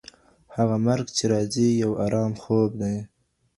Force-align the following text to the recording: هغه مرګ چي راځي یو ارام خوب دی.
هغه 0.55 0.75
مرګ 0.87 1.07
چي 1.17 1.23
راځي 1.33 1.67
یو 1.83 1.91
ارام 2.05 2.33
خوب 2.43 2.71
دی. 2.81 2.95